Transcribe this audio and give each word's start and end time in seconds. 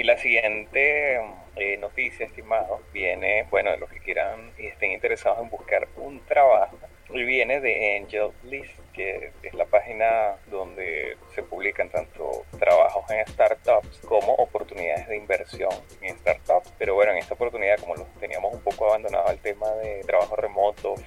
Y 0.00 0.02
la 0.02 0.16
siguiente 0.16 1.20
eh, 1.56 1.76
noticia, 1.76 2.24
estimado, 2.24 2.80
viene, 2.90 3.44
bueno, 3.50 3.70
de 3.70 3.76
los 3.76 3.90
que 3.90 4.00
quieran 4.00 4.50
y 4.56 4.64
estén 4.64 4.92
interesados 4.92 5.40
en 5.42 5.50
buscar 5.50 5.86
un 5.96 6.20
trabajo, 6.20 6.78
y 7.10 7.22
viene 7.22 7.60
de 7.60 7.98
Angel 7.98 8.30
List 8.44 8.72
que 8.94 9.30
es 9.42 9.52
la 9.52 9.66
página 9.66 10.36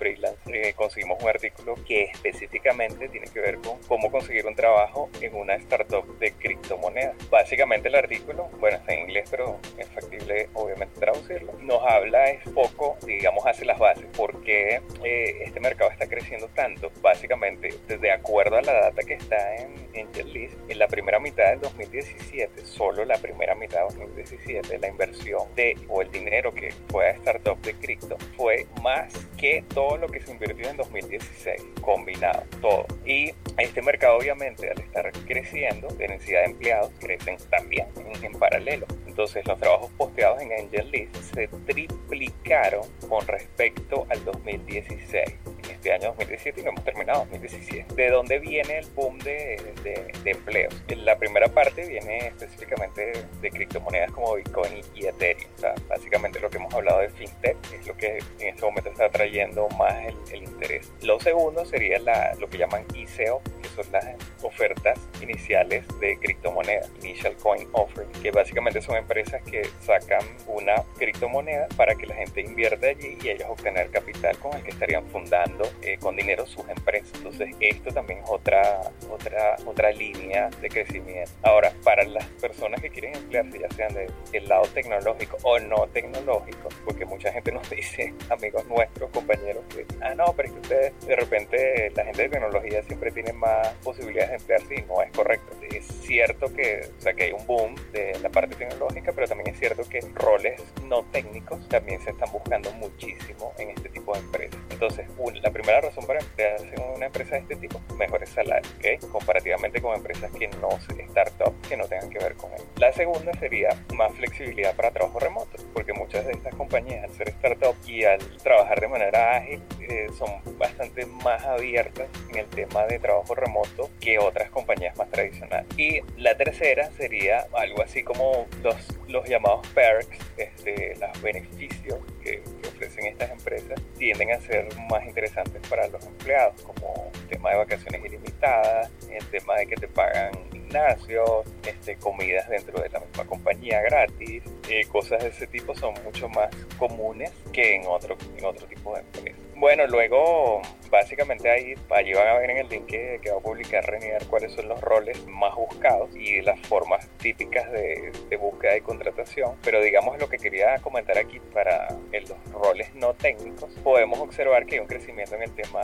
freelance, 0.03 0.37
eh, 0.47 0.73
conseguimos 0.73 1.21
un 1.23 1.29
artículo 1.29 1.75
que 1.87 2.03
específicamente 2.05 3.07
tiene 3.07 3.27
que 3.27 3.39
ver 3.39 3.59
con 3.59 3.79
cómo 3.87 4.11
conseguir 4.11 4.45
un 4.45 4.53
trabajo 4.53 5.09
en 5.21 5.33
una 5.33 5.55
startup 5.55 6.05
de 6.19 6.33
criptomonedas. 6.33 7.15
Básicamente 7.29 7.87
el 7.87 7.95
artículo, 7.95 8.49
bueno, 8.59 8.77
está 8.77 8.93
en 8.93 9.01
inglés, 9.01 9.29
pero 9.31 9.59
es 9.77 9.87
factible 9.87 10.49
obviamente 10.55 10.99
traducirlo, 11.33 11.53
nos 11.63 11.81
habla 11.83 12.29
es 12.29 12.47
poco, 12.49 12.97
digamos, 13.05 13.45
hace 13.45 13.65
las 13.65 13.79
bases, 13.79 14.05
porque 14.15 14.81
eh, 15.03 15.43
este 15.43 15.59
mercado 15.59 15.91
está 15.91 16.07
creciendo 16.07 16.47
tanto. 16.49 16.91
Básicamente 17.01 17.73
de 17.87 18.11
acuerdo 18.11 18.57
a 18.57 18.61
la 18.61 18.73
data 18.73 19.01
que 19.03 19.13
está 19.15 19.55
en, 19.55 19.89
en 19.93 20.13
en 20.23 20.79
la 20.79 20.87
primera 20.87 21.19
mitad 21.19 21.49
del 21.49 21.59
2017, 21.61 22.65
solo 22.65 23.05
la 23.05 23.17
primera 23.17 23.55
mitad 23.55 23.87
del 23.87 23.99
2017, 23.99 24.77
la 24.79 24.87
inversión 24.87 25.43
de 25.55 25.75
o 25.89 26.01
el 26.01 26.11
dinero 26.11 26.53
que 26.53 26.73
fue 26.89 27.09
a 27.09 27.11
startup 27.11 27.59
de 27.61 27.73
cripto 27.73 28.17
fue 28.37 28.65
más 28.81 29.13
que 29.37 29.63
todo 29.73 29.97
lo 29.97 30.07
que 30.07 30.21
se 30.21 30.31
invirtió 30.31 30.69
en 30.69 30.77
2016, 30.77 31.61
combinado, 31.81 32.43
todo. 32.61 32.85
Y 33.05 33.33
este 33.57 33.81
mercado 33.81 34.17
obviamente 34.17 34.69
al 34.69 34.79
estar 34.79 35.11
creciendo, 35.25 35.87
de 35.89 36.07
necesidad 36.07 36.41
de 36.41 36.51
empleados, 36.51 36.91
crecen 36.99 37.37
también 37.49 37.87
en 38.21 38.31
paralelo. 38.33 38.85
Entonces 39.13 39.45
los 39.45 39.59
trabajos 39.59 39.91
posteados 39.91 40.41
en 40.41 40.51
AngelList 40.51 41.15
se 41.35 41.47
triplicaron 41.47 42.81
con 43.07 43.27
respecto 43.27 44.07
al 44.09 44.25
2016 44.25 45.35
este 45.69 45.93
año 45.93 46.07
2017 46.07 46.61
y 46.61 46.63
no 46.63 46.69
hemos 46.71 46.83
terminado 46.83 47.19
2017. 47.19 47.93
¿De 47.93 48.09
dónde 48.09 48.39
viene 48.39 48.79
el 48.79 48.89
boom 48.91 49.19
de, 49.19 49.61
de, 49.83 50.31
empleos? 50.31 50.73
La 50.97 51.17
primera 51.17 51.47
parte 51.47 51.85
viene 51.85 52.27
específicamente 52.27 53.11
de 53.41 53.49
criptomonedas 53.49 54.11
como 54.11 54.35
Bitcoin 54.35 54.81
y 54.95 55.05
Ethereum. 55.05 55.51
O 55.57 55.59
sea, 55.59 55.75
básicamente 55.87 56.39
lo 56.39 56.49
que 56.49 56.57
hemos 56.57 56.73
hablado 56.73 57.01
de 57.01 57.09
FinTech 57.09 57.57
es 57.73 57.85
lo 57.85 57.95
que 57.97 58.17
en 58.39 58.47
este 58.47 58.61
momento 58.65 58.89
está 58.89 59.09
trayendo 59.09 59.67
más 59.77 59.93
el, 60.31 60.43
interés. 60.43 60.91
Lo 61.01 61.19
segundo 61.19 61.65
sería 61.65 61.99
lo 62.39 62.49
que 62.49 62.57
llaman 62.57 62.85
ICO, 62.95 63.41
son 63.75 63.91
las 63.91 64.05
ofertas 64.41 64.99
iniciales 65.21 65.85
de 65.99 66.17
criptomonedas, 66.17 66.91
Initial 67.01 67.35
Coin 67.37 67.67
Offering, 67.73 68.11
que 68.21 68.31
básicamente 68.31 68.81
son 68.81 68.95
empresas 68.97 69.41
que 69.43 69.63
sacan 69.81 70.21
una 70.47 70.75
criptomoneda 70.97 71.67
para 71.75 71.95
que 71.95 72.05
la 72.07 72.15
gente 72.15 72.41
invierta 72.41 72.87
allí 72.87 73.17
y 73.21 73.29
ellos 73.29 73.47
obtener 73.49 73.89
capital 73.89 74.37
con 74.39 74.53
el 74.55 74.63
que 74.63 74.71
estarían 74.71 75.05
fundando 75.07 75.69
eh, 75.81 75.97
con 75.99 76.15
dinero 76.15 76.45
sus 76.45 76.67
empresas. 76.69 77.11
Entonces, 77.15 77.55
esto 77.59 77.91
también 77.91 78.19
es 78.19 78.29
otra, 78.29 78.81
otra, 79.09 79.55
otra 79.65 79.91
línea 79.91 80.49
de 80.61 80.69
crecimiento. 80.69 81.31
Ahora, 81.43 81.73
para 81.83 82.03
las 82.03 82.25
personas 82.41 82.81
que 82.81 82.89
quieren 82.89 83.15
emplearse, 83.15 83.59
ya 83.59 83.69
sean 83.75 83.93
del 83.93 84.47
lado 84.47 84.63
tecnológico 84.73 85.37
o 85.43 85.59
no 85.59 85.87
tecnológico, 85.87 86.69
porque 86.85 87.05
mucha 87.05 87.31
gente 87.31 87.51
nos 87.51 87.69
dice, 87.69 88.13
amigos 88.29 88.65
nuestros, 88.67 89.09
compañeros, 89.11 89.63
que, 89.69 89.85
ah, 90.01 90.13
no, 90.15 90.33
pero 90.35 90.49
es 90.49 90.53
que 90.53 90.59
ustedes, 90.61 91.05
de 91.05 91.15
repente, 91.15 91.91
la 91.95 92.05
gente 92.05 92.23
de 92.23 92.29
tecnología 92.29 92.83
siempre 92.83 93.11
tiene 93.11 93.33
más 93.33 93.62
posibilidades 93.83 94.29
de 94.29 94.35
emplearse 94.35 94.75
y 94.75 94.81
no 94.83 95.01
es 95.01 95.11
correcto. 95.11 95.55
Es 95.73 95.85
cierto 95.85 96.53
que, 96.53 96.81
o 96.97 97.01
sea, 97.01 97.13
que 97.13 97.23
hay 97.23 97.31
un 97.31 97.45
boom 97.47 97.75
de 97.91 98.17
la 98.21 98.29
parte 98.29 98.55
tecnológica, 98.55 99.11
pero 99.13 99.27
también 99.27 99.49
es 99.49 99.59
cierto 99.59 99.83
que 99.89 99.99
roles 100.13 100.61
no 100.85 101.03
técnicos 101.05 101.67
también 101.69 102.01
se 102.01 102.11
están 102.11 102.31
buscando 102.31 102.71
muchísimo 102.73 103.53
en 103.57 103.71
este 103.71 103.89
tipo 103.89 104.13
de 104.13 104.19
empresas. 104.19 104.59
Entonces, 104.69 105.07
la 105.43 105.51
primera 105.51 105.81
razón 105.81 106.05
para 106.05 106.19
emplearse 106.19 106.73
en 106.73 106.81
una 106.95 107.05
empresa 107.07 107.35
de 107.35 107.41
este 107.41 107.55
tipo, 107.57 107.81
mejores 107.97 108.29
salarios, 108.29 108.73
¿ok? 108.77 109.11
Comparativamente 109.11 109.81
con 109.81 109.95
empresas 109.95 110.31
que 110.31 110.47
no, 110.47 110.69
startups 111.09 111.67
que 111.67 111.77
no 111.77 111.85
tengan 111.87 112.09
que 112.09 112.19
ver 112.19 112.35
con 112.35 112.51
él. 112.53 112.61
La 112.77 112.91
segunda 112.93 113.31
sería 113.39 113.69
más 113.93 114.13
flexibilidad 114.13 114.75
para 114.75 114.91
trabajo 114.91 115.19
remoto, 115.19 115.57
porque 115.73 115.93
muchas 115.93 116.25
de 116.25 116.31
estas 116.31 116.55
compañías, 116.55 117.03
al 117.03 117.11
ser 117.11 117.31
startups 117.33 117.87
y 117.87 118.03
al 118.03 118.19
trabajar 118.37 118.79
de 118.79 118.87
manera 118.87 119.37
ágil, 119.37 119.61
eh, 119.81 120.07
son 120.17 120.29
bastante 120.57 121.05
más 121.05 121.43
abiertas 121.43 122.07
en 122.29 122.39
el 122.39 122.47
tema 122.47 122.85
de 122.85 122.99
trabajo 122.99 123.35
remoto 123.35 123.89
que 123.99 124.19
otras 124.19 124.49
compañías 124.49 124.97
más 124.97 125.09
tradicionales. 125.09 125.62
Y 125.77 126.01
la 126.17 126.35
tercera 126.37 126.91
sería 126.91 127.47
algo 127.53 127.81
así 127.81 128.03
como 128.03 128.47
los, 128.61 128.75
los 129.07 129.27
llamados 129.27 129.67
perks, 129.69 130.17
este, 130.37 130.95
los 130.99 131.21
beneficios 131.21 131.99
que, 132.23 132.41
que 132.61 132.67
ofrecen 132.67 133.07
estas 133.07 133.31
empresas, 133.31 133.81
tienden 133.97 134.31
a 134.31 134.39
ser 134.41 134.67
más 134.89 135.05
interesantes 135.05 135.61
para 135.67 135.87
los 135.87 136.05
empleados, 136.05 136.61
como 136.61 137.11
el 137.13 137.27
tema 137.27 137.51
de 137.51 137.57
vacaciones 137.57 138.05
ilimitadas, 138.05 138.91
el 139.09 139.25
tema 139.27 139.55
de 139.55 139.67
que 139.67 139.75
te 139.75 139.87
pagan 139.87 140.31
gimnasio, 140.51 141.43
este, 141.67 141.95
comidas 141.97 142.49
dentro 142.49 142.81
de 142.81 142.89
la 142.89 142.99
misma 142.99 143.25
compañía 143.25 143.81
gratis, 143.81 144.43
eh, 144.69 144.85
cosas 144.91 145.23
de 145.23 145.29
ese 145.29 145.47
tipo 145.47 145.75
son 145.75 145.93
mucho 146.03 146.27
más 146.29 146.49
comunes 146.77 147.31
que 147.51 147.75
en 147.75 147.85
otro, 147.87 148.17
en 148.37 148.45
otro 148.45 148.65
tipo 148.67 148.93
de 148.95 149.01
empresas. 149.01 149.39
Bueno, 149.63 149.87
luego 149.87 150.61
básicamente 150.89 151.49
ahí 151.49 151.73
allí 151.91 152.13
van 152.13 152.27
a 152.27 152.33
ver 152.33 152.49
en 152.49 152.57
el 152.57 152.67
link 152.67 152.85
que, 152.85 153.31
va 153.31 153.37
a 153.37 153.39
publicar 153.39 153.85
Renier 153.85 154.21
cuáles 154.25 154.51
son 154.51 154.67
los 154.67 154.81
roles 154.81 155.25
más 155.25 155.55
buscados 155.55 156.13
y 156.17 156.41
las 156.41 156.59
formas 156.67 157.07
típicas 157.19 157.71
de, 157.71 158.11
búsqueda 158.37 158.75
y 158.75 158.81
contratación. 158.81 159.55
Pero 159.63 159.81
digamos 159.81 160.19
lo 160.19 160.27
que 160.27 160.37
quería 160.37 160.79
comentar 160.79 161.17
aquí 161.17 161.39
para 161.53 161.87
los 162.11 162.51
roles 162.51 162.93
no 162.95 163.13
técnicos, 163.13 163.73
podemos 163.85 164.19
observar 164.19 164.65
que 164.65 164.75
hay 164.75 164.81
un 164.81 164.87
crecimiento 164.87 165.35
en 165.35 165.43
el 165.43 165.55
tema 165.55 165.81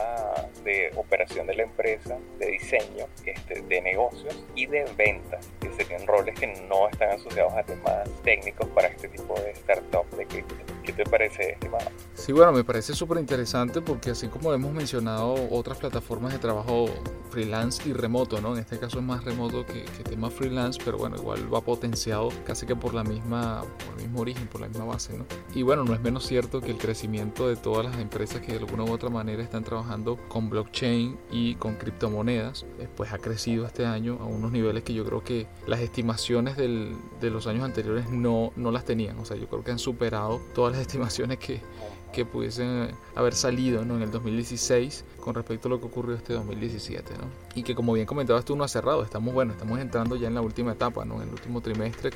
de 0.66 0.92
operación 0.98 1.48
de 1.48 1.56
la 1.56 1.64
empresa, 1.64 2.18
de 2.38 2.48
diseño, 2.48 3.06
este, 3.24 3.62
de 3.62 3.82
negocios 3.82 4.44
y 4.56 4.66
de 4.66 4.84
ventas, 4.98 5.50
que 5.62 5.72
serían 5.72 6.06
roles 6.06 6.38
que 6.38 6.48
no 6.48 6.90
están 6.90 7.12
asociados 7.12 7.54
a 7.54 7.64
temas 7.64 8.10
técnicos 8.26 8.68
para 8.72 8.90
este 8.90 9.08
tipo 9.08 9.40
de 9.40 9.52
startup 9.52 10.06
de 10.18 10.26
cripto. 10.26 10.69
¿Qué 10.90 11.04
te 11.04 11.10
parece, 11.10 11.52
estimado? 11.52 11.86
Sí, 12.16 12.32
bueno, 12.32 12.52
me 12.52 12.64
parece 12.64 12.96
súper 12.96 13.20
interesante 13.20 13.80
porque 13.80 14.10
así 14.10 14.28
como 14.28 14.52
hemos 14.54 14.74
mencionado 14.74 15.36
otras 15.52 15.78
plataformas 15.78 16.34
de 16.34 16.40
trabajo 16.40 16.88
freelance 17.30 17.88
y 17.88 17.94
remoto, 17.94 18.42
¿no? 18.42 18.54
En 18.54 18.60
este 18.60 18.80
caso 18.80 18.98
es 18.98 19.06
más 19.06 19.24
remoto 19.24 19.68
que, 19.68 19.84
que 19.84 20.04
tema 20.04 20.32
freelance, 20.32 20.82
pero 20.84 20.98
bueno, 20.98 21.16
igual 21.16 21.54
va 21.54 21.62
potenciado 21.62 22.30
casi 22.44 22.66
que 22.66 22.76
por 22.76 22.96
la 22.96 23.04
misma, 23.04 23.62
por 23.86 23.98
el 23.98 24.02
mismo 24.02 24.22
origen, 24.22 24.48
por 24.48 24.62
la 24.62 24.68
misma 24.68 24.86
base, 24.86 25.16
¿no? 25.16 25.28
Y 25.54 25.62
bueno, 25.62 25.84
no 25.84 25.94
es 25.94 26.02
menos 26.02 26.26
cierto 26.26 26.60
que 26.60 26.72
el 26.72 26.78
crecimiento 26.78 27.48
de 27.48 27.56
todas 27.56 27.86
las 27.86 28.00
empresas 28.00 28.42
que 28.42 28.54
de 28.54 28.58
alguna 28.58 28.84
u 28.84 28.92
otra 28.92 29.10
manera 29.10 29.44
están 29.44 29.64
trabajando 29.64 30.18
con 30.28 30.50
blockchain 30.50 31.20
y 31.30 31.54
con 31.56 31.76
criptomonedas, 31.76 32.66
eh, 32.80 32.88
pues 32.96 33.14
ha 33.14 33.20
crecido 33.20 33.68
este 33.68 33.86
año 33.86 34.18
a 34.22 34.26
unos 34.26 34.52
niveles 34.52 34.84
que 34.84 34.96
yo 34.96 35.06
creo 35.06 35.24
que 35.24 35.46
las 35.68 35.82
estimaciones 35.82 36.58
del, 36.58 36.96
de 37.22 37.30
los 37.30 37.46
años 37.46 37.64
anteriores 37.64 38.10
no, 38.10 38.52
no 38.56 38.72
las 38.72 38.86
tenían. 38.86 39.20
O 39.20 39.26
sea, 39.26 39.38
yo 39.38 39.48
creo 39.48 39.64
que 39.64 39.70
han 39.70 39.78
superado 39.78 40.42
todas 40.56 40.74
las 40.74 40.79
estimaciones 40.82 41.38
que, 41.40 41.62
que 42.12 42.26
pudiesen 42.26 42.92
haber 43.16 43.34
salido 43.34 43.86
¿no? 43.86 43.96
en 43.96 44.04
el 44.04 44.12
2016 44.12 45.04
con 45.20 45.36
respecto 45.36 45.68
a 45.68 45.70
lo 45.70 45.80
que 45.80 45.86
ocurrió 45.86 46.16
este 46.16 46.34
2017, 46.34 47.14
¿no? 47.14 47.26
Y 47.56 47.64
que 47.64 47.76
como 47.76 47.94
bien 47.94 48.06
comentabas 48.06 48.46
tú 48.46 48.56
no 48.56 48.64
ha 48.64 48.68
cerrado, 48.68 49.04
estamos 49.04 49.34
bueno, 49.34 49.52
estamos 49.52 49.80
entrando 49.80 50.16
ya 50.16 50.28
en 50.28 50.36
la 50.36 50.42
última 50.42 50.72
etapa, 50.72 51.06
¿no? 51.06 51.22
En 51.22 51.28
el 51.28 51.34
último 51.34 51.62
trimestre, 51.62 52.12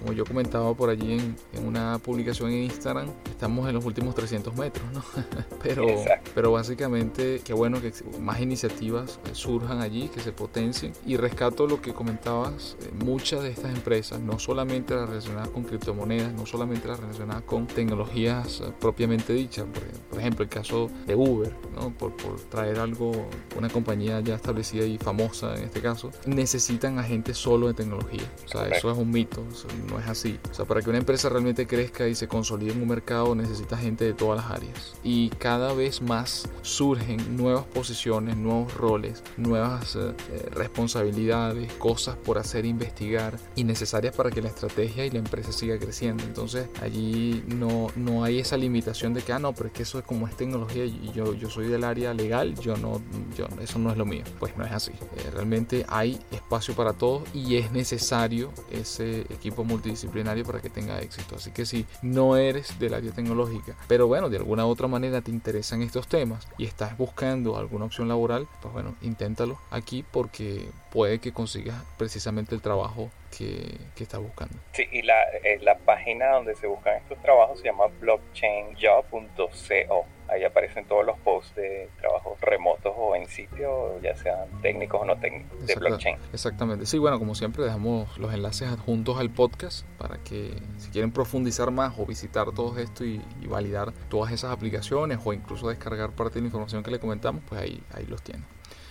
como, 0.00 0.12
yo 0.12 0.24
comentaba 0.24 0.74
por 0.74 0.90
allí 0.90 1.12
en, 1.12 1.36
en, 1.52 1.66
una 1.66 1.98
publicación 1.98 2.50
en 2.50 2.64
Instagram, 2.64 3.08
estamos 3.30 3.68
en 3.68 3.74
los 3.74 3.84
últimos 3.84 4.14
300 4.14 4.56
metros, 4.56 4.84
¿no? 4.92 5.02
pero, 5.62 5.86
pero 6.34 6.52
básicamente, 6.52 7.40
qué 7.44 7.54
bueno 7.54 7.80
que 7.80 7.92
más 8.20 8.40
iniciativas 8.40 9.20
surjan 9.32 9.80
allí, 9.80 10.08
que 10.08 10.20
se 10.20 10.32
potencien 10.32 10.92
y 11.06 11.16
rescato 11.16 11.66
lo 11.66 11.80
que 11.80 11.94
comentabas, 11.94 12.76
eh, 12.82 12.90
muchas 13.04 13.42
de 13.42 13.50
estas 13.50 13.74
empresas, 13.74 14.20
no 14.20 14.38
solamente 14.38 14.94
las 14.94 15.08
relacionadas 15.08 15.48
con 15.50 15.64
criptomonedas, 15.64 16.32
no 16.32 16.46
solamente 16.46 16.88
las 16.88 17.00
relacionadas 17.00 17.42
con 17.42 17.66
tecnologías 17.66 18.60
eh, 18.60 18.72
propiamente 18.80 19.32
dichas, 19.38 19.66
por, 20.10 20.18
ejemplo 20.18 20.42
el 20.42 20.50
caso 20.50 20.90
de 21.06 21.14
Uber, 21.14 21.54
¿no? 21.74 21.90
por, 21.90 22.16
por 22.16 22.40
traer 22.40 22.78
algo, 22.78 23.12
una 23.56 23.68
compañía 23.68 24.20
ya 24.20 24.34
establecida 24.34 24.84
y 24.84 24.98
famosa 24.98 25.54
en 25.56 25.64
este 25.64 25.80
caso, 25.80 26.10
necesitan 26.26 26.98
a 26.98 27.02
gente 27.02 27.34
solo 27.34 27.68
de 27.68 27.74
tecnología. 27.74 28.22
O 28.44 28.48
sea, 28.48 28.68
eso 28.68 28.90
es 28.90 28.98
un 28.98 29.10
mito, 29.10 29.44
no 29.88 29.98
es 29.98 30.06
así. 30.06 30.38
O 30.50 30.54
sea, 30.54 30.64
para 30.64 30.82
que 30.82 30.90
una 30.90 30.98
empresa 30.98 31.28
realmente 31.28 31.66
crezca 31.66 32.08
y 32.08 32.14
se 32.14 32.28
consolide 32.28 32.72
en 32.72 32.82
un 32.82 32.88
mercado 32.88 33.34
necesita 33.34 33.76
gente 33.76 34.04
de 34.04 34.14
todas 34.14 34.42
las 34.42 34.50
áreas. 34.50 34.94
Y 35.02 35.30
cada 35.30 35.72
vez 35.72 36.02
más 36.02 36.48
surgen 36.62 37.36
nuevas 37.36 37.64
posiciones, 37.64 38.36
nuevos 38.36 38.74
roles, 38.74 39.22
nuevas 39.36 39.96
eh, 39.96 40.12
eh, 40.32 40.48
responsabilidades, 40.50 41.72
cosas 41.74 42.16
por 42.16 42.38
hacer, 42.38 42.64
investigar 42.64 43.38
y 43.54 43.64
necesarias 43.64 44.14
para 44.14 44.30
que 44.30 44.42
la 44.42 44.48
estrategia 44.48 45.06
y 45.06 45.10
la 45.10 45.18
empresa 45.18 45.52
siga 45.52 45.78
creciendo. 45.78 46.24
Entonces 46.24 46.68
allí 46.82 47.42
no, 47.46 47.88
no 47.96 48.24
hay 48.24 48.38
esa 48.38 48.56
limitación 48.56 49.14
de 49.14 49.22
ah, 49.32 49.38
no, 49.38 49.52
pero 49.52 49.66
es 49.68 49.72
que 49.72 49.82
eso 49.82 49.98
es 49.98 50.04
como 50.04 50.28
es 50.28 50.36
tecnología 50.36 50.84
y 50.84 51.10
yo, 51.12 51.34
yo 51.34 51.50
soy 51.50 51.66
del 51.66 51.84
área 51.84 51.88
área 51.88 52.14
legal, 52.14 52.54
yo 52.60 52.76
no, 52.76 53.00
yo, 53.36 53.46
eso 53.60 53.78
no 53.78 53.90
es 53.90 53.96
lo 53.96 54.04
mío. 54.04 54.22
Pues 54.38 54.56
no 54.56 54.64
es 54.64 54.72
así. 54.72 54.92
Eh, 54.92 55.30
realmente 55.32 55.84
hay 55.88 56.18
espacio 56.30 56.74
para 56.74 56.92
todos 56.92 57.22
y 57.34 57.56
es 57.56 57.72
necesario 57.72 58.52
ese 58.70 59.20
equipo 59.22 59.64
multidisciplinario 59.64 60.44
para 60.44 60.60
que 60.60 60.70
tenga 60.70 61.00
éxito. 61.00 61.36
Así 61.36 61.50
que 61.50 61.66
si 61.66 61.86
no 62.02 62.36
eres 62.36 62.78
del 62.78 62.94
área 62.94 63.12
tecnológica, 63.12 63.76
pero 63.88 64.06
bueno, 64.06 64.28
de 64.28 64.36
alguna 64.36 64.66
u 64.66 64.70
otra 64.70 64.88
manera 64.88 65.20
te 65.20 65.30
interesan 65.30 65.82
estos 65.82 66.06
temas 66.06 66.46
y 66.56 66.64
estás 66.64 66.96
buscando 66.96 67.56
alguna 67.56 67.86
opción 67.86 68.08
laboral, 68.08 68.46
pues 68.60 68.72
bueno, 68.72 68.94
inténtalo 69.02 69.58
aquí 69.70 70.04
porque 70.10 70.70
puede 70.92 71.18
que 71.18 71.32
consigas 71.32 71.82
precisamente 71.96 72.54
el 72.54 72.60
trabajo 72.60 73.10
que, 73.36 73.76
que 73.94 74.04
estás 74.04 74.20
buscando. 74.20 74.54
Sí, 74.72 74.84
y 74.90 75.02
la, 75.02 75.22
eh, 75.44 75.58
la 75.60 75.76
página 75.78 76.30
donde 76.32 76.54
se 76.54 76.66
buscan 76.66 76.96
estos 76.96 77.20
trabajos 77.22 77.60
se 77.60 77.66
llama 77.66 77.86
blockchainjob.co. 78.00 80.06
Ahí 80.28 80.44
aparecen 80.44 80.84
todos 80.84 81.06
los 81.06 81.18
posts 81.20 81.54
de 81.54 81.88
trabajos 81.98 82.38
remotos 82.42 82.92
o 82.96 83.16
en 83.16 83.26
sitio, 83.26 83.98
ya 84.02 84.14
sean 84.14 84.46
técnicos 84.60 85.00
o 85.00 85.06
no 85.06 85.18
técnicos, 85.18 85.66
de 85.66 85.74
blockchain. 85.74 86.18
Exactamente. 86.34 86.84
Sí, 86.84 86.98
bueno, 86.98 87.18
como 87.18 87.34
siempre 87.34 87.64
dejamos 87.64 88.18
los 88.18 88.34
enlaces 88.34 88.68
adjuntos 88.68 89.18
al 89.18 89.30
podcast 89.30 89.86
para 89.96 90.18
que 90.18 90.52
si 90.76 90.90
quieren 90.90 91.12
profundizar 91.12 91.70
más 91.70 91.98
o 91.98 92.04
visitar 92.04 92.52
todo 92.52 92.78
esto 92.78 93.06
y, 93.06 93.22
y 93.40 93.46
validar 93.46 93.92
todas 94.10 94.30
esas 94.30 94.52
aplicaciones 94.52 95.18
o 95.24 95.32
incluso 95.32 95.70
descargar 95.70 96.10
parte 96.10 96.34
de 96.34 96.42
la 96.42 96.48
información 96.48 96.82
que 96.82 96.90
le 96.90 96.98
comentamos, 96.98 97.42
pues 97.48 97.62
ahí, 97.62 97.82
ahí 97.94 98.04
los 98.04 98.22
tienen. 98.22 98.44